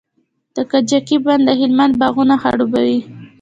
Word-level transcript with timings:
د 0.55 0.57
کجکي 0.71 1.17
بند 1.25 1.43
د 1.47 1.49
هلمند 1.59 1.93
باغونه 2.01 2.35
خړوبوي. 2.41 2.99